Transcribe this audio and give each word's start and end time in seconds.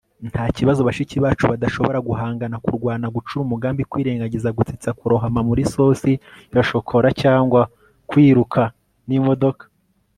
nta 0.31 0.45
kibazo 0.57 0.81
bashiki 0.87 1.15
bacu 1.25 1.43
badashobora 1.51 1.99
guhangana, 2.07 2.55
kurwana, 2.63 3.05
gucura 3.15 3.41
umugambi, 3.43 3.81
kwirengagiza, 3.91 4.55
gusetsa, 4.57 4.89
kurohama 4.99 5.41
muri 5.49 5.63
sosi 5.73 6.11
ya 6.53 6.61
shokora, 6.69 7.07
cyangwa 7.21 7.61
kwiruka 8.09 8.61
n'imodoka 9.07 9.63